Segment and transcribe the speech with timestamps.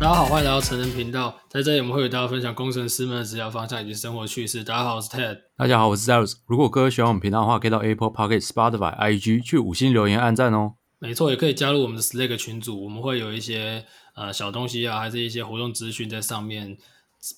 [0.00, 4.64] 大家好，欢迎来到成人频道，在这里我们会与大家分享工程师们的职业方向以及生活趣事。
[4.64, 5.38] 大家好，我是 Ted。
[5.58, 6.36] 大家好，我是 Zeros。
[6.46, 10.76] 如果各位喜欢我们频道的话，可以到 Apple Pocket、Spotify、IG 去五星留言、按赞哦。
[11.00, 16.78] 没错，也可以加入我们的 Slack 群组，我们会有一些呃小东西啊，还是一些活动资讯在上面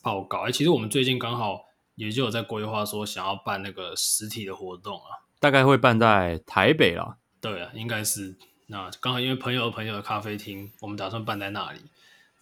[0.01, 0.43] 报告。
[0.43, 1.63] 哎，其实我们最近刚好
[1.97, 7.17] 也就有在规划说想要办那个实体的活动啊，大概会办在台北啦。
[7.41, 8.37] 对啊，应该是。
[8.69, 11.81] 那刚好因为朋友的朋友的咖啡厅，我们打算办在那里。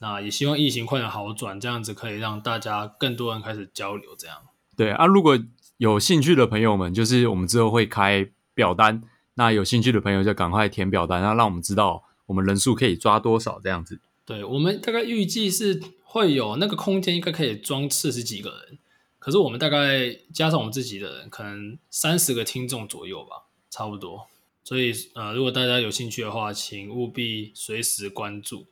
[0.00, 4.16] 那也希望疫情快点好转，这样子可以让大家更多人开始交流。
[4.18, 4.36] 这样。
[4.76, 5.38] 对啊，如果
[5.76, 9.02] 有兴趣的朋友们，就是我们之后会开表单。
[9.34, 14.00] 那有兴趣的朋友就赶快填表单，然后让我们知道我们人数可以抓多少这样子。
[14.24, 18.78] 对，我们大概预计是会有那个空间，应该可以装四十几个人。
[19.18, 24.26] 可是我们大概加上我们自己的人，可能三十个听众左右吧，差不多。
[24.64, 28.66] 所以呃，如果大家有兴趣的话，请务必随时关注。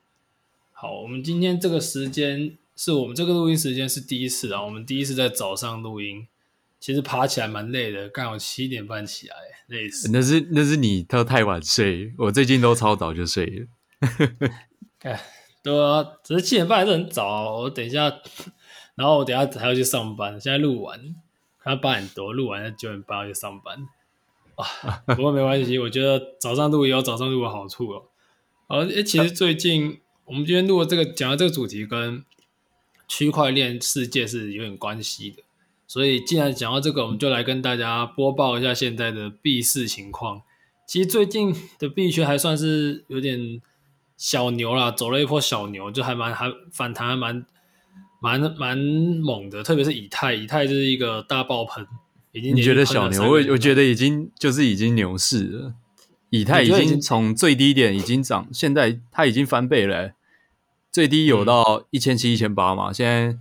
[0.80, 6.28] 好，我们今天这个时间是我们这个录音时间是第一次啊，我们第一次在早上录音。
[6.78, 9.34] 其实爬起来蛮累的，刚好七点半起来，
[9.66, 10.08] 累死。
[10.12, 13.66] 那是那是你都太晚睡，我最近都超早就睡了。
[15.02, 15.20] 哎，
[15.64, 17.62] 对啊，只是七点半还是很早。
[17.62, 18.02] 我等一下，
[18.94, 20.40] 然后我等一下还要去上班。
[20.40, 20.96] 现在录完，
[21.58, 23.78] 看到八点多，录完九点半要去上班。
[24.54, 28.04] 啊，不过没关系，我觉得早上录也有早上录的好处哦。
[28.68, 29.98] 而且其实最近
[30.28, 32.22] 我们今天录的这个讲的这个主题跟
[33.08, 35.42] 区块链世界是有点关系的。
[35.86, 40.42] 所以，既然讲到这个，我们就来跟大家播报一下现在的币市情况。
[40.86, 43.62] 其实最近的币圈还算是有点
[44.18, 47.46] 小牛啦，走了一波小牛，就还蛮还反弹，还蛮
[48.20, 49.62] 蛮蛮猛的。
[49.62, 51.86] 特别是以太，以太就是一个大爆喷，
[52.32, 53.22] 已经你觉得小牛？
[53.22, 55.74] 我我觉得已经就是已经牛市了。
[56.30, 60.14] 以太已经从最低点已经涨，现在它已经翻倍了，欸，
[60.90, 63.38] 最低有到一千七、一千八嘛，现在。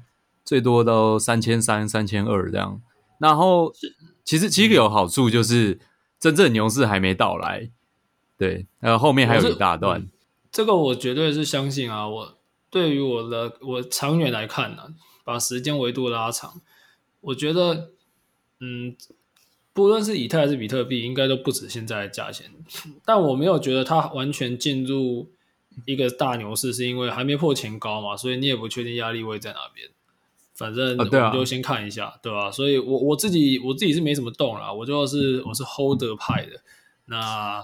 [0.47, 2.81] 最多都三千三、三千二这样，
[3.19, 3.73] 然后
[4.23, 5.77] 其实其实有好处就是
[6.17, 7.69] 真正牛市还没到来，
[8.37, 9.99] 对，呃后后面还有一大段。
[9.99, 10.09] 嗯，
[10.49, 12.07] 这个我绝对是相信啊！
[12.07, 12.37] 我
[12.69, 14.87] 对于我的我长远来看呢，啊，
[15.25, 16.61] 把时间维度拉长，
[17.19, 17.89] 我觉得，
[18.61, 18.95] 嗯，
[19.73, 22.49] 不论是以太还是比特币，应该都不止现在的价钱。
[23.03, 25.29] 但我没有觉得它完全进入
[25.85, 29.87] 一个大牛市，是因为还没破前高嘛，所以你也不确定压力位在哪边。
[30.55, 32.51] 反正我们就先看一下，对吧、啊？
[32.51, 36.61] 所以我我自己我自己是没什么动啦，我就是我是 holder 派的，
[37.05, 37.63] 那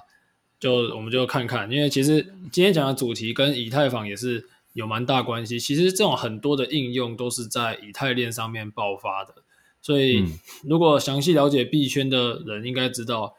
[0.59, 5.59] 就我们就看看，因为其实今天讲的主题跟以太坊也是有蛮大关系。
[5.59, 9.35] 其实这种很多的应用都是在以太链上面爆发的，
[9.81, 10.23] 所以
[10.63, 13.33] 如果详细了解币圈的人应该知道，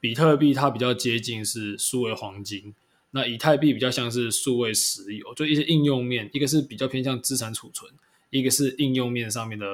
[0.00, 2.74] 比特币它比较接近是数位黄金，
[3.14, 7.88] 那以太币比较像是数位石油，就一些应用面，一个是比较偏向资产储存。
[8.30, 9.66] 一个是应用面上面的，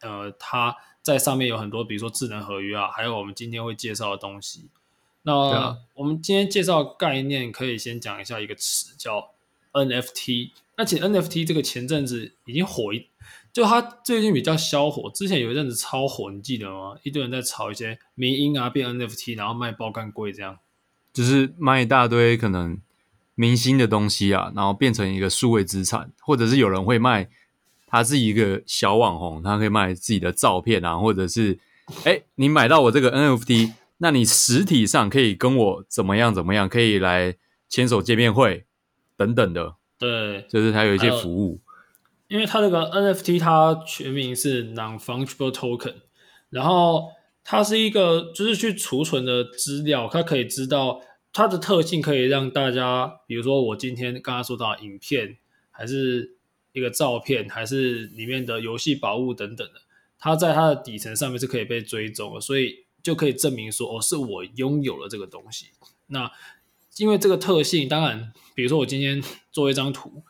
[0.00, 4.68] 呃，它在上面有很多，比如说智能合约啊，还有我们今天会介绍的东西。
[5.22, 9.30] 那我们今天介绍概念，可以先讲一下一个词叫
[9.72, 10.50] NFT。
[10.76, 13.06] 那其实 NFT 这个前阵子已经火一，
[13.52, 16.98] 就它最近比较消火，之前有一阵子超火，你记得吗？
[17.04, 20.58] 一堆人在炒一些迷音啊，变 NFT，然后卖爆干贵，这样，
[21.14, 22.78] 就是卖一大堆可能
[23.34, 27.30] 明星的东西啊，然后变成一个数位资产，或者是有人会卖。
[27.86, 31.56] 他是一个小网红，他可以卖自己的照片啊，或者是，
[32.02, 37.36] 哎，你买到我这个 NFT，那你实体上可以跟我怎么样怎么样，可以来
[37.68, 38.66] 牵手见面会
[39.16, 39.76] 等等的。
[39.96, 41.60] 对，就是他有一些服务。
[42.26, 45.94] 因为它这个 NFT 它全名是 Non-Fungible Token，
[46.50, 47.10] 然后
[47.44, 51.00] 它是一个就是去储存的资料，它可以知道
[51.32, 55.36] 它的特性，可以让大家，比如说我今天刚刚说到影片
[55.70, 56.34] 还是。
[56.74, 59.74] 一个照片还是里面的游戏宝物等等的，
[60.18, 65.66] 它在它的底层上面是可以被追踪的，所以就可以证明说，哦，是我拥有了这个东西。
[66.08, 66.28] 那
[66.96, 70.24] 因为这个特性，当然，比如说我今天做一张图，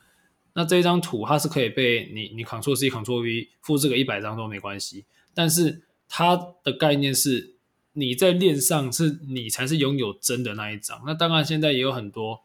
[0.52, 7.54] 那这一张图它是可以被你你 Ctrl C Ctrl V 复制个一百张都没关系，但是它的概念是
[7.92, 11.02] 你在链上是你才是拥有真的那一张。
[11.06, 12.40] 那当然现在也有很多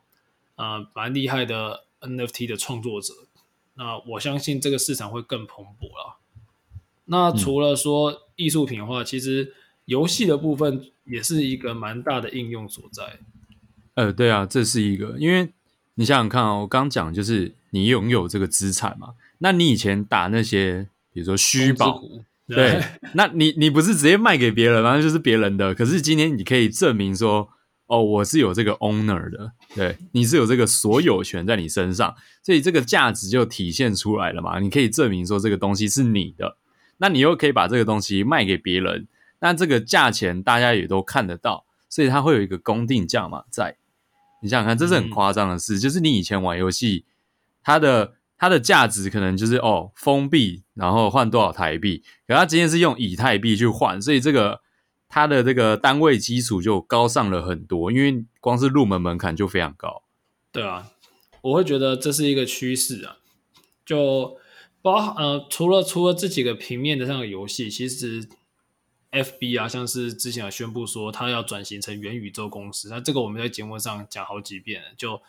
[0.55, 3.13] 呃蛮厉害的 NFT 的创作者。
[3.75, 6.17] 那我相信这个市场会更蓬勃了。
[7.05, 9.53] 那除了说艺术品的话，嗯、其实
[9.85, 13.19] 游戏的部分也是一个蛮大的应用所在。
[13.95, 15.49] 呃，对啊，这是一个，因为
[15.95, 19.15] 你想想看啊、哦，我刚讲就是你拥有这个资产嘛。
[19.39, 22.01] 那你以前打那些，比如说虚宝，
[22.55, 25.01] 对，那你你不是直接卖给别人吗？
[25.01, 25.73] 就是别人的。
[25.75, 27.47] 可是今天你可以证明说，
[27.87, 34.59] 哦，我是有这个 owner 的，对，你是有这个所有权在你身上，所以这个价值就体现出来了嘛。
[34.59, 36.57] 你可以证明说这个东西是你的，
[36.97, 39.07] 那你又可以把这个东西卖给别人，
[39.39, 43.77] 那这个价钱大家也都看得到，所以它会有一个公定价嘛在。
[44.41, 47.05] 你想想看，这是很夸张的事，嗯、就是你以前玩游戏，
[47.61, 54.61] 它的它的价值可能就是哦封闭，然后换多少台币，可它今天是用以太币去换，所以这个。
[55.11, 60.03] 它的这个单位基础就高上了很多，因为光是入门门槛就非常高。
[60.51, 60.91] 对啊，
[61.41, 63.17] 我会觉得这是一个趋势啊。
[63.83, 64.37] 就
[64.83, 68.29] 包呃，除了除了这几个平面的这样的游戏，其实
[69.09, 74.89] FB 啊，像是之前有宣布说它要转型成元宇宙公司，那这个我们在节目上讲好几遍了。
[74.95, 75.19] 就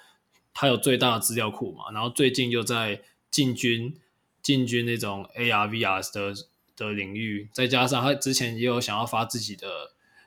[0.60, 3.94] 它有最大的资料库嘛，然后最近又在进军
[4.42, 6.46] 进军那种 AR VR 的。
[6.76, 9.68] 的领域，再加上它之前也有想要发自己的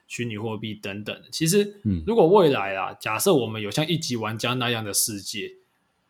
[0.06, 1.22] 虚拟货币等等。
[1.32, 5.54] 其实，如果未来啊，假设我们有像一级玩家那样的世界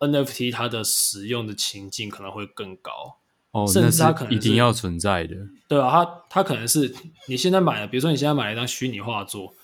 [0.01, 3.17] ，NFT 它的使用的情境可能会更高
[3.53, 5.35] 哦，甚至它可能一定要存在的。
[5.67, 6.95] 对啊，它它可能是
[7.27, 9.55] 你现在买了，比如说你现在买了一张虚拟画作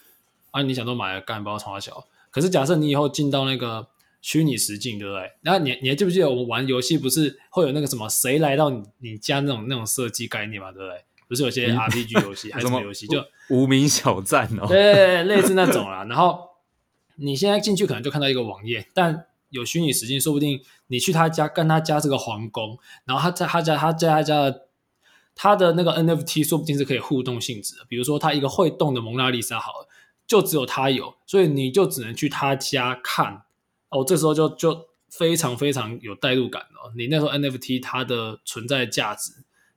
[0.53, 3.89] 啊，你想都买了干包从小，可是假设你以后进到那个。
[4.21, 5.31] 虚拟实境，对不对？
[5.43, 11.05] 然后你你还记不记得我们玩游戏不是会有那个什么谁来到你你家那种那种设计概念嘛，对不对？
[11.29, 16.05] 不是有些 RPG 游戏 还是什么游戏就无名小站哦，对，对，对，类似那种啦。
[16.05, 16.41] 然后
[17.17, 24.67] 你现在进去可能就看到一个网页，但有虚拟实境，说不定你去他家跟他家这个皇宫，然后他在他家他在他家的
[25.37, 29.89] 他的那个 NFT 说不定是可以互动性质的，比如说他一个会动的蒙娜丽莎，好了，
[30.27, 33.43] 就只有他有，所以你就只能去他家看。
[33.91, 36.93] 哦，这时候就就非常非常有代入感了。
[36.97, 39.33] 你那时候 NFT 它的存在价值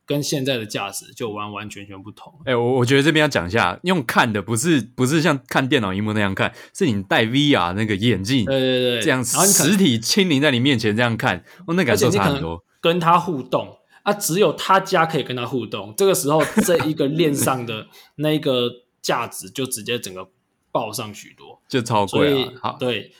[0.06, 2.34] 跟现在的价值就完完全全不同。
[2.46, 12.64] 哎、欸，我我觉得这边要讲一下，用看的不是不是像看电脑荧幕那样看，是你戴 VR 那个眼镜，对对对，这样实体亲临在你面前这样看，哦，那感受差很多。
[12.82, 15.94] 跟他互动啊，只有他家可以跟他互动。
[15.96, 17.88] 这个时候，这一个链上的
[18.18, 18.70] 那个
[19.02, 20.28] 价值就直接整个
[20.70, 22.52] 爆上许多， 就超贵啊。
[22.62, 23.12] 好，对。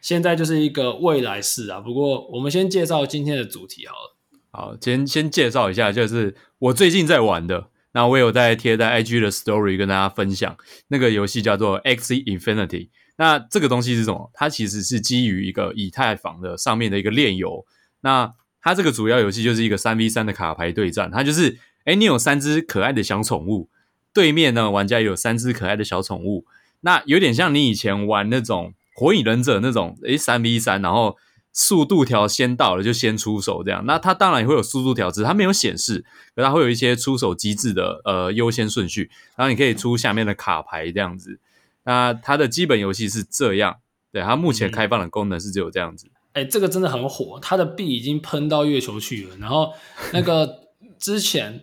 [0.00, 4.16] 现在就是一个未来式啊，不过我们先介绍今天的主题好了。
[4.50, 10.56] 好，先先介绍一下，就是我最近在玩的，那我有在贴在 IG 的 Story 跟大家分享，
[10.88, 12.88] 那个游戏叫做 X Infinity。
[13.16, 14.30] 那这个东西是什么？
[14.32, 17.66] 它其实是基于一个以太坊的上面的一个链游。
[18.00, 18.32] 那
[18.62, 23.68] 它这个主要游戏就是一个三 v 三的卡牌对战，它就是，诶，你有三只可爱的小宠物，
[24.14, 26.46] 对面呢玩家有三只可爱的小宠物，
[26.80, 28.72] 那有点像你以前玩那种。
[28.96, 31.18] 火影忍者那种诶三 v 三，然后
[31.52, 36.02] 速度条先到了就先出手这样，那它当然也会有速度条，只是它没有显示，
[36.34, 41.38] 可它会有一些出手机制的呃优先顺序，然后你可以出下面的卡牌这样子。
[41.84, 43.76] 那它的基本游戏是这样，
[44.10, 46.08] 对，它目前开放的功能是只有这样子。
[46.32, 49.36] 哎、嗯，这个真的很火，它的币已经喷到月球去了。
[49.36, 49.72] 然后
[50.12, 51.62] 那个 之前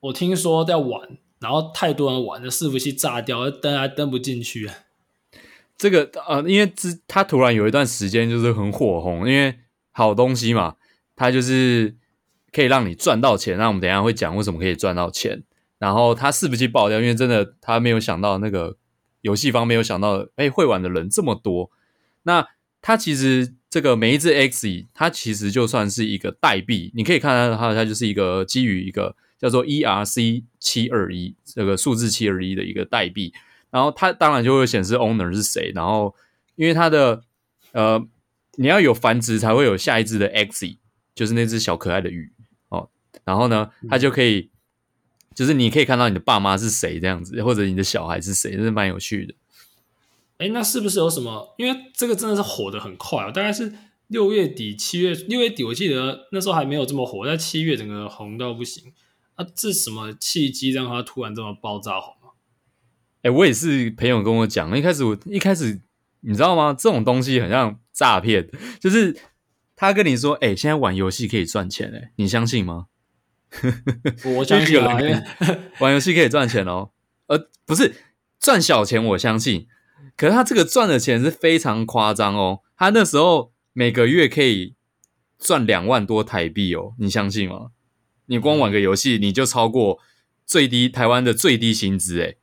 [0.00, 4.70] 我听说在玩，然后太多人玩，的伺服器炸掉，登还登不进去。
[5.76, 9.58] 这个呃，因为之他突然有一段时间就是很火红，因为
[9.90, 10.76] 好东西嘛，
[11.16, 11.96] 它就是
[12.52, 13.58] 可以让你赚到钱。
[13.58, 15.42] 那我们等一下会讲为什么可以赚到钱。
[15.78, 18.78] 然后它伺服器爆掉，因为真的他没有想到那个
[19.20, 21.70] 游戏方没有想到，哎，会玩的人这么多。
[22.22, 22.46] 那
[22.80, 33.34] 它其实这个每一只 XE，它其实就算是一个代币，你可以看到它，它就是一个基于一个叫做 ERC 七二一这个数字七二一的一个代币。
[33.74, 36.14] 然后它当然就会显示 owner 是谁，然后
[36.54, 37.24] 因为它的
[37.72, 38.00] 呃，
[38.54, 40.76] 你要有繁殖才会有下一只的 Axie，
[41.12, 42.32] 就是那只小可爱的鱼
[42.68, 42.88] 哦。
[43.24, 44.48] 然后呢，它就可以，
[45.34, 49.34] 就是你可以看到你的爸妈是谁这样子，或者你的小孩是谁，这是蛮有趣的。
[50.38, 51.52] 哎，那是不是有什么？
[51.58, 53.74] 因为这个真的是火的很快，大概是
[54.06, 58.92] 六月底、七月，六月底我记得那时候还没有这么火，在七月整个红到不行。
[59.34, 62.13] 啊，这什么契机让它突然这么爆炸红？
[63.24, 65.80] 哎、欸，我也是朋友跟我讲，一开始我一开始
[66.20, 66.74] 你知道吗？
[66.78, 68.46] 这种东西很像诈骗，
[68.78, 69.16] 就是
[69.74, 72.88] 他跟你说，哎、欸，现在玩游戏可以赚钱，哎，你相信吗？
[74.36, 74.98] 我相信啊，
[75.80, 76.90] 玩游戏可以赚钱哦，
[77.28, 77.94] 呃，不是
[78.38, 79.66] 赚小钱，我相信，
[80.18, 84.74] 可是他这个赚的钱是非常夸张哦，他那时候每个月可以
[85.38, 87.70] 赚两万多台币哦，你相信吗？
[88.26, 89.98] 你光玩个游戏，你就超过
[90.44, 92.34] 最低台湾的最低薪资，哎。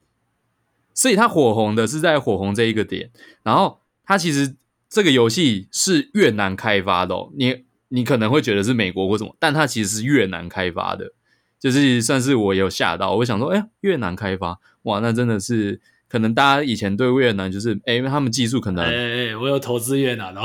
[1.02, 3.10] 所以它火红的是在火红这一个点，
[3.42, 4.56] 然后它其实
[4.88, 11.14] 这个游戏是越南开发的哦，你你可能会觉得是美国或什么，但它其实是越南开发的，
[11.60, 18.92] 就是算是我有吓到，我想说，哎，越南开发，哇，那真的是可能大家以前对越南就是，哎，因为他们技术可能，哎
[19.30, 20.44] 哎，我有投资越南哦，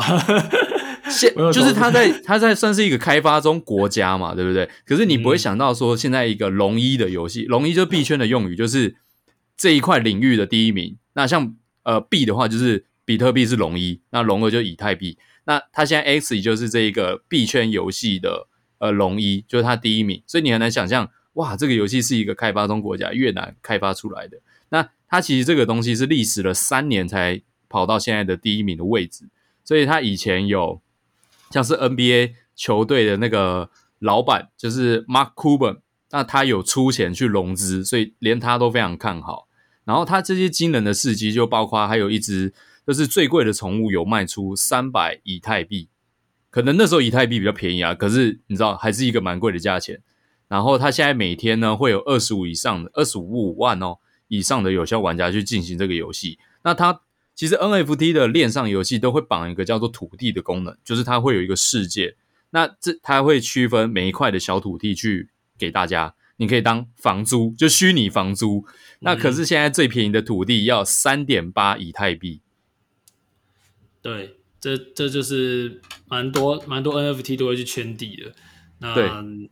[1.11, 4.67] 现 就是他在他在算是一个开发中国家嘛，对不对？
[4.87, 8.97] 可是你不会想到说，现在一个龙一的游戏，嗯、龙一就是币圈的用语，就是
[9.57, 10.97] 这一块领域的第一名。
[11.15, 15.19] 那像呃币的话，就是比特币是龙一，那龙二就以太币。
[15.45, 18.49] 那他现在 X 就是这一个币圈游戏的
[18.79, 20.23] 呃龙一，就是他第一名。
[20.27, 24.39] 所以你很难想象，哇，这个游戏是一个开发中国家越南开发出来的。
[24.71, 29.29] 那它其实这个东西是历时了三年才跑到现在的第一名的位置，
[29.63, 30.83] 所以它以前有
[31.51, 33.71] 像是 NBA 球队的那个
[34.01, 35.79] 老板就是 Mark Cuban，
[36.11, 39.49] 那他有出钱去融资，所以连他都非常看好。
[39.85, 42.53] 然后他这些惊人的事迹就包括还有一只
[42.87, 45.89] 就是最贵的宠物有卖出三百以太币，
[46.51, 50.03] 可能那时候以太币比较便宜啊，可是你知道还是一个蛮贵的价钱。
[50.49, 53.99] 然后他现在每天呢会有二十五以上的二十五万哦。
[54.29, 57.03] 以上的有效玩家去进行这个游戏，那它
[57.37, 62.17] 其实 NFT 的链上游戏都会绑一个叫做土地的功能，就是它会有一个世界，
[62.51, 68.65] 那这它会区分每一块的小土地去给大家，你可以当房租，就虚拟房租。
[69.01, 72.41] 那可是现在最便宜的土地要三点八以太币。
[74.03, 78.33] 对，这这就是蛮多蛮多 NFT 都会去圈地的。
[78.79, 79.49] 那。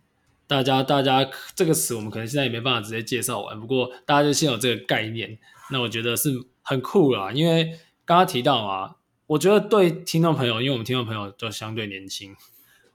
[0.46, 5.38] 大家，大家这个词我们可能现在也没办法直接介绍完，不过大家就先有这个概念，
[5.70, 6.30] 那我觉得是
[6.60, 7.32] 很酷啦。
[7.32, 8.96] 因为刚刚提到嘛，
[9.26, 12.36] 我觉得对听众朋友，因为我们听众朋友都相对年轻，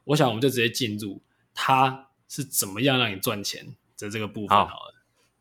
[0.06, 1.24] 我想我们就直接进入
[1.56, 3.66] 他是怎么样让你赚钱
[3.98, 4.70] 的这个部分好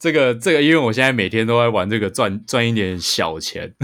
[0.01, 3.75] 这个这个，因为我现在每天都在玩这个赚赚一点小钱，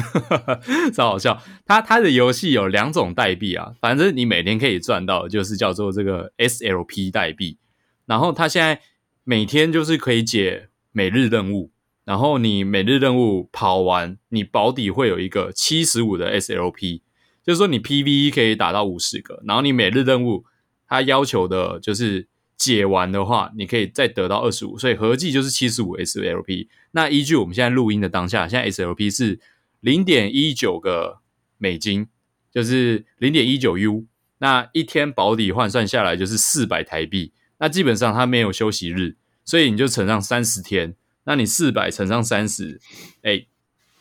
[0.95, 1.43] 超好笑。
[1.67, 7.59] 他他的游戏有两种代币啊，反正你每天可以赚到，就是叫做这个 SLP 代币。
[8.07, 8.81] 然后他现在
[9.25, 11.73] 每天就是可以解每日任务，
[12.05, 17.01] 然后你每日任务跑完，你保底会有一个七十五的 SLP，
[17.43, 20.45] 就是说你 PVE 可以打到五十个，然后你每日任务
[20.87, 22.29] 他要求的就是
[22.65, 26.69] 解完的话，你可以再得到二十五，所以合计就是七十五 SLP。
[26.93, 29.39] 那依据我们现在录音的当下，现在 SLP 是
[29.81, 31.19] 零点一九个
[31.59, 32.07] 美金，
[32.51, 34.07] 就是零点一九 U，
[34.39, 37.35] 那一天保底换算下来就是四百台币。
[37.59, 40.95] 那基本上它没有休息日，所以你就乘上三十天，
[41.25, 42.81] 那你四百乘上三十，
[43.23, 43.45] 哎，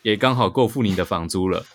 [0.03, 1.65] 也刚好够付你的房租了。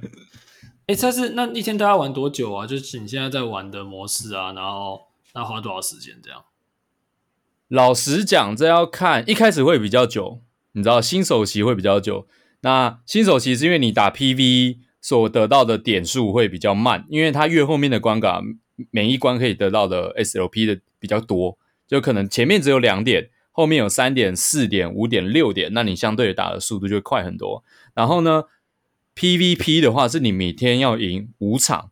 [0.86, 2.66] 哎，这是那一天大家玩多久啊？
[2.66, 5.03] 就是你现在在玩的模式啊，然后
[5.34, 6.44] 那花多少时间这样？
[7.68, 12.26] 老实讲，这要看一开始会比较久，你知道新手期会比较久。
[12.60, 18.40] 那新手期是因为你打 Pv 所得到的点数会比较慢，因为它越后面的关卡
[18.90, 20.80] 每一关可以得到的 SLP 的。
[20.96, 27.62] 比较多，就可能前面只有两点，后面有三点、四点、五点、六点，那你相对打的速度就会快很多。
[27.92, 28.44] 然后呢
[29.14, 31.90] ，PVP 的话是你每天要赢五场。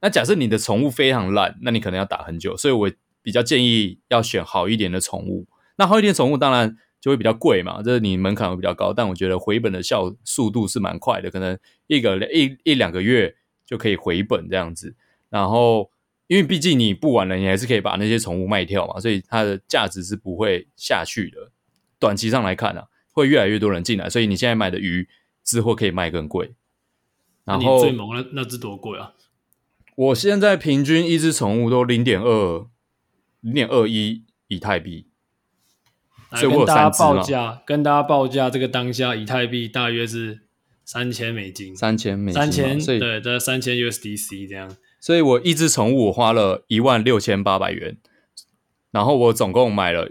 [0.00, 2.56] 那假设你的宠物非常烂，那你可能要打很久。
[2.56, 2.90] 所以我
[3.22, 5.46] 比较建议要选好一点的宠物。
[5.76, 8.92] 那好一点的宠物当然就会比较贵嘛，这是你门槛会比较高。
[8.92, 13.34] 但我觉得回本的效速度是蛮快的，可能一个一一两个月
[13.66, 14.94] 就可以回本这样子。
[15.28, 15.90] 然后。
[16.28, 21.50] 因为毕竟你不玩了，你还是可以把那些宠物卖掉嘛，所以它的价值是不会下去的。
[21.98, 25.08] 短期上来看啊，会越来越多人进来，所以你现在买的鱼
[25.42, 26.52] 之后可以卖更贵。
[27.46, 29.14] 然后你最猛那那只多贵啊？
[29.98, 32.68] 我现在平均一只宠物都零点二、
[33.40, 35.08] 零点二一以太币。
[36.36, 40.42] 所以我大家报价，跟大家报价，这个当下以太币大约是
[40.84, 44.76] 三千美金，三千美金，三千对，这三千 USDC 这样。
[45.00, 47.98] 所以我一只宠物我花了一万六千八百元，
[48.92, 50.08] 然后我总共买了，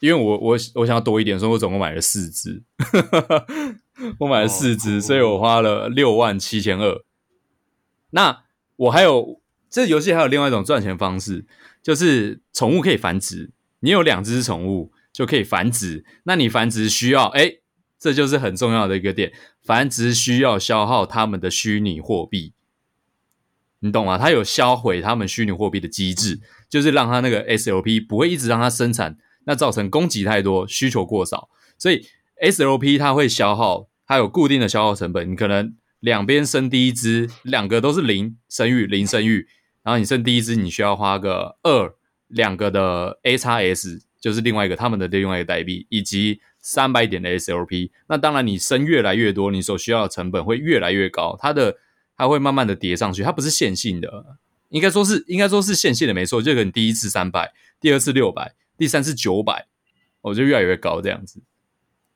[0.00, 2.62] 因为我我我想要多一点，所以我总共买了四只，
[4.20, 7.04] 我买了四只，所以我花了六万七千二。
[8.10, 8.44] 那
[8.76, 11.46] 我还有这游戏还有另外一种赚钱方式，
[11.82, 17.62] 就是宠物可以繁殖，你有两只宠物就可以繁殖，那你繁殖需要，诶，
[17.98, 22.52] 这就是很重要的一个点，繁殖需要消耗他们的虚拟货币。
[23.80, 24.16] 你懂吗？
[24.18, 32.06] 它有销毁他们虚拟货币的机制，就是让它那个 SLP 不会一直让它生产，那造成供给太多，需求过少，所以
[32.42, 35.30] SLP 它会消耗，它有固定的消耗成本。
[35.30, 39.46] 你可能两边生第一只，两个都是零生育，零生育，
[39.82, 41.94] 然后你生第一只，你需要花个二
[42.28, 47.90] 两个的 AXS，就是另外一个他们的另外一个代币，以及三百点的 SLP。
[48.08, 51.78] 那当然，你生越来越多，你所需要的成本会越来越高，它的。
[52.18, 54.38] 它会慢慢的叠上去，它不是线性的，
[54.70, 56.40] 应该说是应该说是线性的没错。
[56.40, 59.66] 就可能第一次三百，第二次六百，第三次九百，
[60.22, 61.42] 我就越来越高这样子。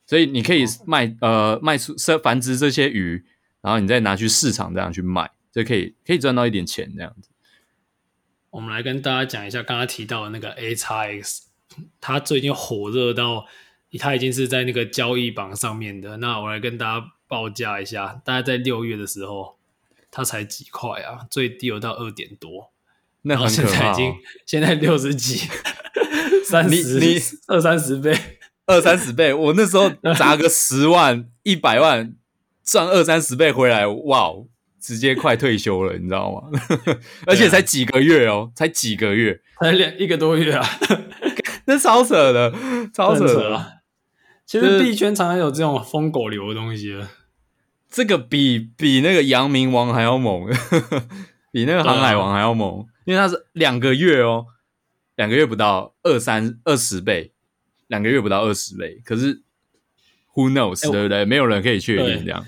[0.06, 3.22] 所以你可以卖呃卖出生繁殖这些鱼，
[3.60, 7.28] 然后你再拿去市场这样去卖，就可以可以赚到一点钱这样子。
[8.50, 11.42] 我们来跟大家讲一下刚刚提到的那个 A x X，
[12.00, 13.46] 它最近火热到，
[13.98, 16.16] 它已经是在那个交易榜上面的。
[16.16, 19.56] 那我来跟大家报价一下，大概在六月的时候，
[20.10, 21.26] 它才几块啊？
[21.30, 22.72] 最低有到二点多，
[23.22, 23.92] 那很可怕哦。
[23.92, 24.14] 现在已经
[24.46, 25.48] 现在六十几，
[26.44, 28.18] 三十你二三十倍，
[28.66, 29.32] 二三十倍。
[29.32, 29.88] 我那时候
[30.18, 32.12] 砸个十万、 一百万，
[32.70, 34.30] 赚二三十倍回来，哇！
[34.80, 36.58] 直接快退休了，你知道吗？
[37.26, 40.66] 而且才几个月哦，才几个月，才两一个多月啊，
[41.66, 42.50] 那超扯的，
[42.94, 43.34] 超扯的。
[43.34, 43.66] 扯
[44.46, 47.10] 其实币圈常常有这种疯狗流的东西了，
[47.90, 50.48] 这个比比那个阳明王还要猛，
[51.52, 54.46] 比那个航海王还要猛，因为它是两个月哦，
[55.16, 57.32] 两个月不到二三二十倍，
[57.88, 59.42] 两个月不到二十倍，可是
[60.34, 61.26] who knows，、欸、对不对？
[61.26, 62.42] 没有人可以确定这样。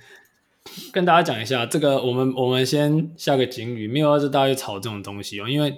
[0.92, 5.48] 跟大家讲一下，这个我们我们先下个警语，没有要是大家去炒这种东西哦。
[5.48, 5.74] 因为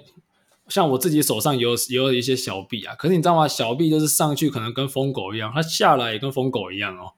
[0.67, 3.47] 像我自己手上有有一些小币啊，可是你知道吗？
[3.47, 7.13] 小币就是上去可能跟疯狗一样，它下来也跟疯狗一样哦。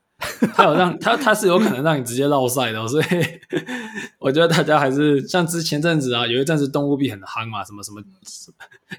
[0.53, 3.05] 它有让 它它是有可能让你直接落赛的，所以
[4.19, 8.01] 我觉得大家还是像之前阵子啊，有一阵子动物币很夯嘛，什么什么，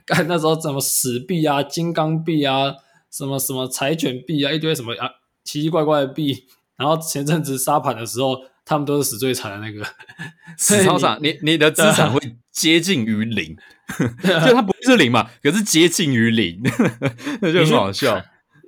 [0.06, 2.72] 干那时候什么死币啊、金刚币啊、
[3.10, 5.10] 什么什么柴犬币啊，一堆什么啊
[5.44, 6.44] 奇奇怪怪的币，
[6.76, 8.36] 然后前阵子沙盘的时候。
[8.68, 9.82] 他们都是死最惨的那个，
[10.58, 12.20] 死超惨，你你的资产会
[12.52, 13.56] 接近于零，
[14.22, 16.60] 就它不是零嘛，可是接近于零，
[17.40, 18.22] 那就很好笑。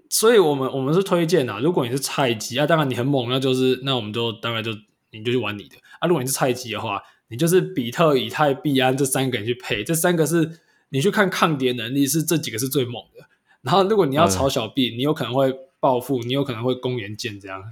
[0.09, 4.71] 所以我们我们是推荐啊，如果你是菜鸡啊，当然你很猛，那就是那我们就当然就
[5.11, 6.09] 你就去玩你的啊。
[6.09, 13.27] 如果你是菜鸡的话，你就是比特、以太、币安这三个人去配，这三个是你去看抗跌能力是这几个是最猛的。
[13.61, 17.63] 然后如果你要炒小币，你有可能会暴富，你有可能会公园见这样。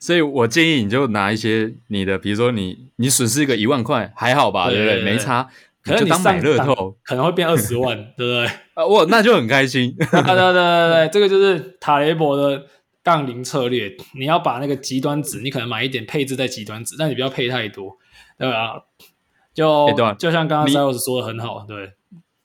[0.00, 5.04] 所以我建议你就拿一些你的，比如说你你损失一个一万块还好吧，对不对，对？
[5.04, 5.46] 没差，
[5.84, 8.46] 可能你当买乐透可能会变二十万， 对不对？
[8.74, 9.94] 啊，我那就很开心。
[10.00, 12.64] 对对对对对，这个就是塔雷博的
[13.02, 13.94] 杠铃策略。
[14.18, 17.98] 你要把那个极端值，你可能买一点配置在极端值，但你不要配太多，
[18.38, 18.82] 对吧？
[19.52, 21.92] 就、欸、就像刚刚 Zeus 说的很好，对。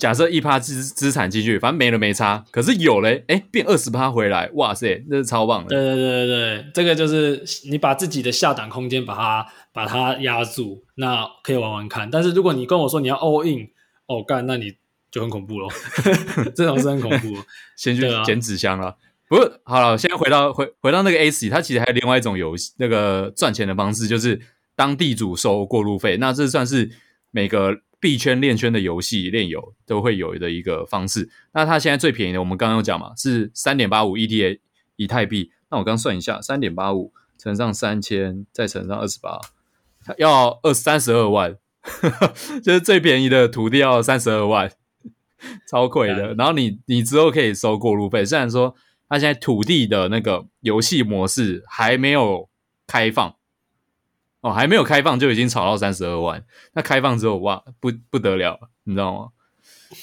[0.06, 2.46] 假设一趴资资产进去，反正没了没差。
[2.52, 5.70] 可是有嘞，哎，变二十趴回来，哇塞，这是超棒的。
[5.70, 12.08] 对对对对对，这个就是你把自己的下档空间把它把它压住，那可以玩玩看。
[12.12, 13.68] 但是如果你跟我说你要 all in，
[14.06, 14.76] 哦干，那你
[15.10, 15.72] 就很恐怖咯。
[16.56, 17.38] 这种是很恐怖。
[17.76, 18.96] 先去捡纸箱了。
[19.28, 24.39] 不是，好了，现在回到回回到那个 ACE，它其实还有另外一种游戏，那个赚钱的方式，就是
[24.76, 26.18] 当地主收过路费。
[26.18, 26.91] 那这算是
[27.32, 27.80] 每个。
[28.06, 31.28] 币圈链圈的游戏链游都会有的一个方式。
[31.56, 34.60] 那它现在最便宜的，我们刚刚有讲嘛，是三点八五 ETA
[34.96, 35.52] 以太币。
[35.72, 39.41] 那我刚算一下，三点八五乘上三千，再乘上二十八，
[40.20, 41.58] 要二三十二万，
[42.62, 44.72] 就是最便宜的土地要三十二万，
[45.68, 46.36] 超贵的。
[46.36, 48.76] 然后你你之后可以收过路费，虽然说
[49.10, 52.48] 它现在土地的那个游戏模式还没有
[52.86, 53.36] 开放。
[54.45, 59.29] 哦，还没有开放就已经炒到三十二万，那开放之后哇，不不得了，你知道吗？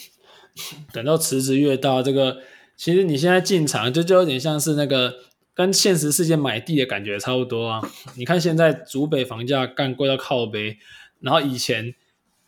[0.92, 2.38] 等到池子越大，这个
[2.76, 5.14] 其实你现在进场就就有点像是那个
[5.54, 7.80] 跟现实世界买地的感觉差不多啊。
[8.16, 10.76] 你看现在竹北房价干贵到靠北，
[11.20, 11.94] 然后以前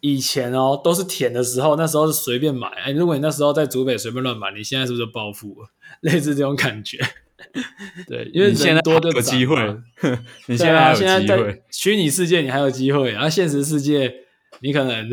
[0.01, 5.57] 以前哦都是田的时候，那时候是随便买，哎，如果你那时候在竹北随便乱买，你现在是不是暴富？
[6.03, 6.99] 类似这种感觉。
[8.09, 9.57] 对，因为现在多就有机会。
[10.47, 14.13] 你现在还有机会，现在在 虚拟世界你还有机会，然后现实世界
[14.61, 15.11] 你可能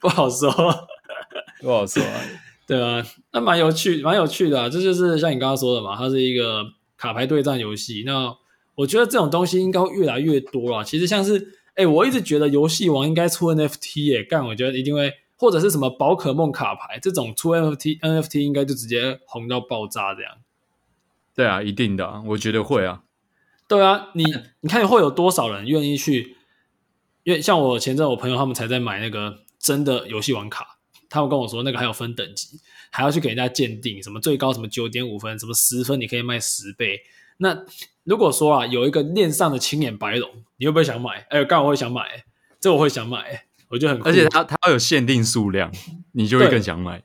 [0.00, 0.50] 不好说，
[1.60, 2.02] 不好说。
[2.66, 3.00] 对啊，
[3.32, 4.68] 那蛮有趣，蛮有趣的啊。
[4.68, 6.64] 这就是像你刚刚说的嘛，它是一个
[6.96, 8.02] 卡牌对战游戏。
[8.04, 8.34] 那
[8.74, 10.82] 我觉得这种东西应该会越来越多了。
[10.82, 20.32] 其实像是，哎，我一直觉得游戏王应该出 NFT 耶，干，我觉得一定会，或者是什么宝可梦卡牌这种出 NFT，NFT 应该就直接红到爆炸这样。
[21.36, 23.02] 对啊，一定的，我觉得会啊。
[23.68, 24.24] 对啊，你
[24.60, 26.36] 你看会有多少人愿意去？
[27.24, 30.78] 因为像我前阵我朋友他们才在买那个真的游戏王卡，
[31.10, 37.00] 他们跟我说那个还有分等级，还要去给人家鉴定，什么最高什么九点五分，什么十分你可以卖十倍。
[37.38, 37.64] 那
[38.04, 41.26] 如果说啊有一个链上的青眼白龙，你会不会想买？
[41.28, 42.24] 哎，刚好我会想买，
[42.60, 44.02] 这我会想买，我觉得很。
[44.04, 45.70] 而且它它有限定数量，
[46.12, 47.02] 你就会更想买。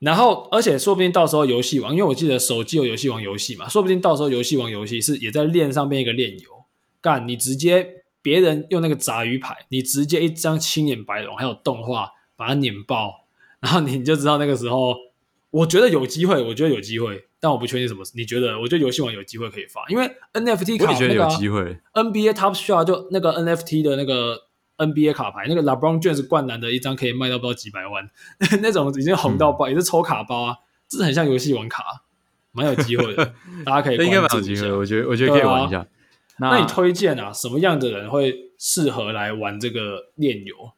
[0.00, 6.48] 然后，而且说不定到时候游戏王，因为我记得手机有游戏王游戏嘛，说不定到时候游戏王游戏是也在链上面一个链游，
[7.00, 13.26] 干你直接别人用那个杂鱼牌，你直接一张青眼白龙还有动画把它碾爆，
[13.60, 14.96] 然后你就知道那个时候
[15.50, 18.02] 我觉得有机会，我觉得有机会，但我不确定什么。
[18.14, 18.58] 你觉得？
[18.58, 21.76] 我觉得游戏王有机会可以发，因为 NFT 卡，我觉得有机会。
[21.92, 24.44] NBA Top Shot 就那个 NFT 的那个
[24.86, 28.10] NBA 卡牌，那个 LeBron James 灌篮的一张可以卖到不知道几百万，
[28.60, 30.56] 那种已经红到爆，嗯、也是抽卡包啊，
[30.88, 31.84] 这很像游戏王卡，
[32.52, 33.96] 蛮有机会的， 大家可以。
[34.04, 35.78] 应该蛮有机会，我觉得我觉得可以玩一下。
[35.80, 35.86] 啊、
[36.38, 40.72] 那，那你推荐啊，什么样的人会适合来玩这个炼油？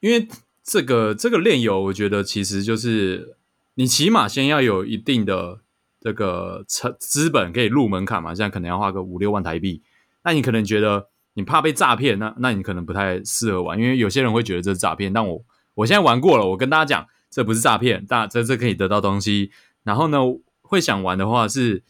[0.00, 0.28] 因为
[0.62, 3.34] 这个这个炼油，我觉得其实就是。
[3.78, 5.60] 你起码先要有一定的
[6.00, 9.82] 这个资资本可以入门槛嘛，现在可能要花个五六万台币。
[10.24, 15.12] 那你可能觉得你怕被诈骗，那那你可能不太适合玩，因为有些人会觉得这是诈骗。
[15.12, 15.44] 但我
[15.74, 19.50] 我现在玩过了，我跟大家讲，这不是诈骗，大这这可以得到东西。
[19.84, 20.18] 然后呢，
[20.62, 21.84] 会想玩的话是，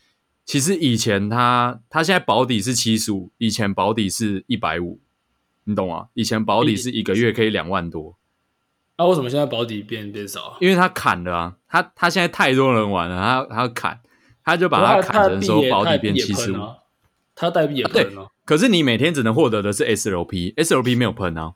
[0.45, 5.01] 其实以前他他现在保底是七十五，以前保底是一百五，
[5.63, 6.09] 你懂吗？
[6.15, 8.19] 以前保底是一个月可以两万多。
[8.99, 10.57] 那、啊、为什么现在保底变变少？
[10.61, 14.01] 因为他砍了啊，他他现在太多人玩了，他他砍，
[14.43, 16.57] 他就把它砍成说保底变七十五。
[17.35, 21.53] 他代币也喷了、啊啊，可是你每天只能获得的是 SLP，SLP 没有喷啊，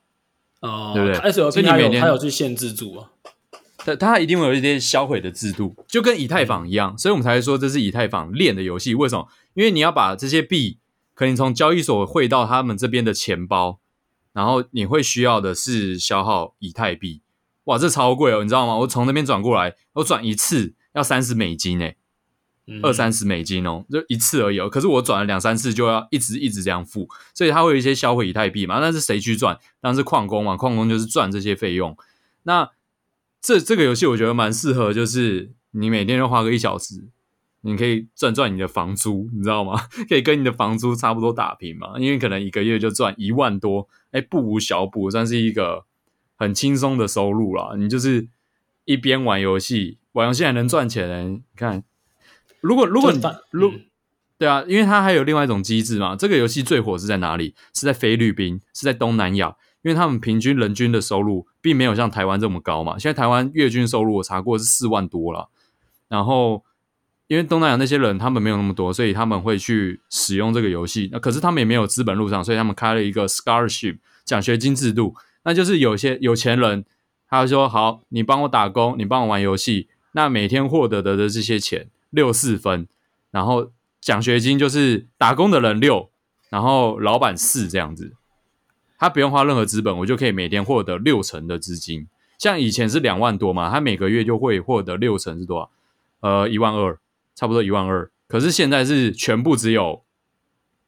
[0.61, 3.13] 哦，对不对？SLP 你每天他有去限制住啊，
[3.79, 8.95] 他他一定会有一些销毁的制度，就跟以太坊一样，嗯、所以我们才会说这是以太坊链的游戏。
[8.95, 9.29] 为什么？
[9.55, 10.79] 因为你要把这些币
[11.15, 13.79] 可能从交易所汇到他们这边的钱包，
[14.33, 17.23] 然后你会需要的是消耗以太币。
[17.65, 18.77] 哇，这超贵哦，你知道吗？
[18.79, 21.97] 我从那边转过来，我转一次要三十美金诶，
[22.83, 24.69] 二三十美金哦，就一次而已哦。
[24.69, 28.79] 可是我转了两三次，就要一直一直这样付，所以它会有一些销毁以太币嘛。
[28.81, 29.57] 那是谁去赚？
[29.81, 31.97] 当然是矿工嘛，矿工就是赚这些费用。
[32.45, 32.71] 那
[33.41, 37.05] 这这个游戏我觉得蛮适合，就是你每天就花个一小时，
[37.63, 39.81] 你可以赚赚你的房租，你知道吗？
[40.09, 45.87] 可以跟你的房租差不多打平嘛，因为可能一个月就赚一万多，哎，不无小补，算是一个。
[46.43, 48.27] 很轻松的收入啦，你就是
[48.87, 51.35] 一边玩游戏，玩游戏还能赚钱。
[51.35, 51.85] 你看，
[52.61, 53.21] 如果如果你
[53.51, 53.81] 如、嗯、
[54.39, 56.17] 对啊，因为它还有另外一种机制嘛。
[56.17, 57.55] 这个游戏最火是在哪里？
[57.75, 62.99] 是在菲律宾，是在东南亚，因为他们平均人均的收入并没有像台湾这么高嘛。
[62.99, 65.51] 现在台湾月均收入我查过是四万多了，
[66.09, 66.65] 然后
[67.29, 71.09] 因为东南亚那些人他们没有那么多，所以他们会去使用这个游戏。
[71.13, 75.15] 那可是他们也没有资本入场，所以他们开了一个 scholarship 奖学金制度。
[75.45, 76.85] 那就是有些有钱人，
[77.29, 82.87] 他说好，你帮我打工，你帮我玩游戏，那每天获得的的这些钱六四分，
[83.31, 86.11] 然后奖学金就是打工的人六，
[86.51, 88.13] 然后老板四这样子，
[88.99, 92.07] 他不用花任何资本，我就可以每天获得六成的资金。
[92.39, 95.71] 像以前是两万多嘛，他每个月就会获得六成是多少？
[96.21, 96.99] 呃，一万二，
[97.35, 98.11] 差不多一万二。
[98.29, 100.03] 可是现在是全部只有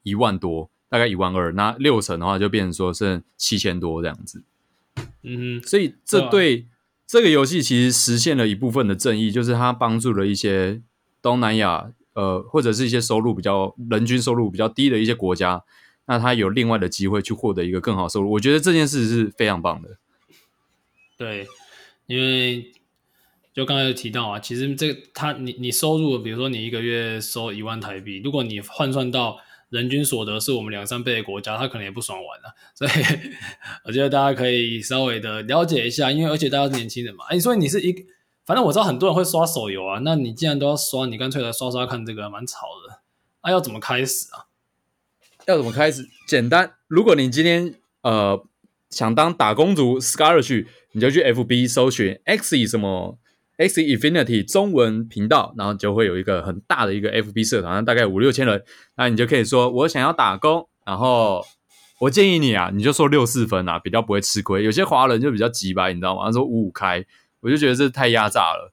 [0.03, 0.71] 一万多。
[0.89, 4.43] 大概一万二，那六成的话就变成说剩七千多这样子。
[5.23, 6.67] 嗯，所以这对
[7.07, 10.83] 这个游戏其实实现了一部分的正义，就是它帮助了一些
[11.23, 15.65] 东南亚呃或者是一些收入比较人均收入比较低的一些国家，
[16.07, 18.33] 那他有另外的机会去获得一个更好收入。
[18.33, 19.97] 我觉得这件事是非常棒的。
[21.17, 21.47] 对，
[22.07, 22.73] 因为
[23.55, 29.39] 就刚才有提到啊，其实这个他你你收入，比如说你一个月收一万台币，如果你换算到
[29.71, 32.91] 人均所得是我们两三倍的国家，他可能也不爽玩了，所以
[33.87, 37.25] 我觉得大家可以稍微的了解一下，因为而且大家是年轻人嘛。
[37.29, 37.95] 哎，所以你是一，
[38.45, 43.01] 反正我知道很多人会刷手游啊，那你既然都要刷，你干脆来刷刷看这个，蛮潮的。
[43.43, 44.47] 那、啊、要怎么开始啊？
[45.47, 46.09] 要怎么开始？
[46.27, 48.45] 简单，如果你今天呃
[48.91, 53.19] 想当打工族 Scholarship，你就去 FB 搜寻 X 什么。
[53.59, 58.65] X Infinity 中文频道，然后就会有一个很大的一个 FB 社团，大概五六千人。
[58.97, 61.45] 那你就可以说，我想要打工，然后
[62.01, 64.65] 我建议你啊，你就说六四分啊，比较不会吃亏。
[64.65, 66.25] 有些华人就比较急吧，你知道吗？
[66.25, 67.05] 他说五五开，
[67.43, 68.73] 我就觉得这太压榨了。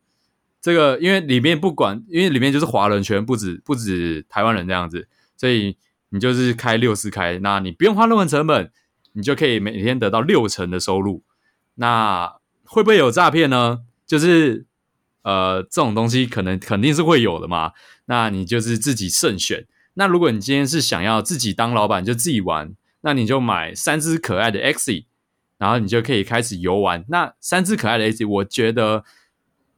[0.62, 5.75] 这个因为里面不管，因为里面就是华人圈，不止不止台湾人这样子，所以
[6.12, 8.71] 你就是开六四开，那你不用花任何成本，
[9.12, 11.23] 你就可以每天得到六成的收入。
[11.75, 13.82] 那会不会有诈骗呢？
[14.08, 14.65] 就是。
[15.21, 17.73] 呃，这种东西可能肯定是会有的嘛，
[18.05, 19.67] 那你就是自己慎选。
[19.95, 25.03] 那如果你今天是想要自己当老板，就自己玩，那你就买三只可爱的 XE
[25.60, 27.06] 然后你就可以开始游玩。
[27.10, 29.04] 那三只可爱的 Axie，我觉得，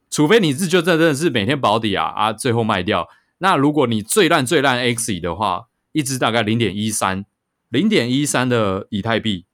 [0.08, 3.10] 除非你是就真的是每天保底啊啊，最后卖掉。
[3.38, 7.26] 那如果你最烂最烂 Axi 的话，一只大概零点一三，
[7.68, 9.44] 零点一三的以太币，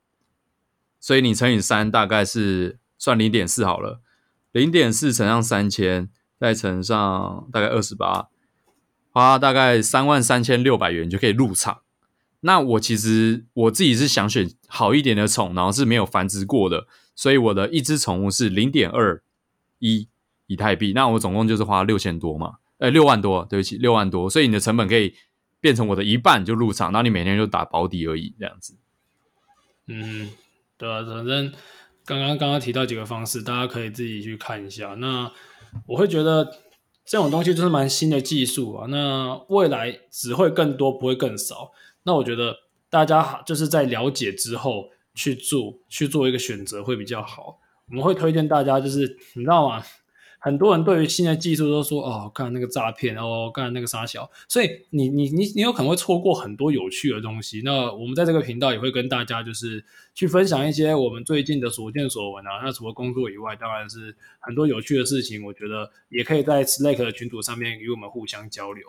[1.00, 4.00] 所以你乘以三，大概是算零点四好了。
[4.52, 8.28] 零点四乘上三千，再乘上大概二十八，
[9.10, 11.80] 花大概三万三千六百元就可以入场。
[12.40, 19.22] 那我其实我自己是想选好一点的宠，然后是没有繁殖过的，所以我的一只宠物是零点二
[19.80, 20.08] 一，
[20.46, 25.14] 以太币，那我总共就是花六千多嘛，呃，六万多，对不起，六万多，所以你的成本可以
[25.60, 28.76] 变成我的一半就入场，那你每天就打保底而已，这样子。
[29.88, 30.30] 嗯，
[30.76, 31.52] 对啊，反正
[32.04, 34.94] 刚刚刚刚提到几个方式，大家可以自己去看一下。
[34.94, 35.32] 那
[35.86, 36.48] 我会觉得
[37.04, 41.72] 这种东西就是蛮新的技术啊，那未来只会更多，不会更少。
[42.02, 42.56] 那我觉得
[42.90, 47.60] 大家就是在了解之后去做，去做一个选择会比较好。
[47.88, 49.82] 我们会推荐大家，就是你知道吗？
[50.40, 57.60] 很多人对于新的技术都说哦，干那个诈骗哦，干那个杀小，所以你你你你有可能会错过很多有趣的东西。
[57.64, 59.84] 那我们在这个频道也会跟大家就是
[60.14, 62.60] 去分享一些我们最近的所见所闻啊。
[62.62, 68.84] 那除了工作以外，当然是很多有趣的事情，我觉得也可以在 Slack 的群组上面与我们互相交流。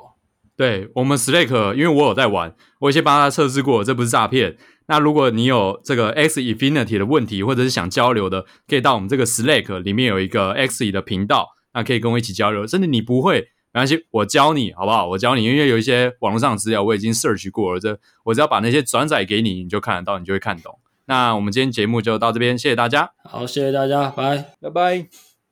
[0.60, 4.58] 对，我们 Slack，因为我有在玩，我先帮他测试过，这不是诈骗。
[4.90, 12.68] 那如果你有这个 X Infinity 的问题，或者是想交流的，可以到我们这个 Slack 里面有一个 X 的频道，那可以跟我一起交流。
[12.68, 13.40] 甚至你不会
[13.72, 15.08] 没关系，我教你好不好？
[15.08, 20.78] 我教你，因为有一些网络上的资料我已经 search 过了，这我只要把那些转载给你，你就看得到，你就会看懂。
[21.06, 23.12] 那我们今天节目就到这边，谢谢大家。
[23.24, 25.29] 好，谢谢大家，拜拜拜。